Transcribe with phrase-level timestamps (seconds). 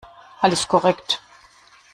[0.41, 1.21] Alles korrekt.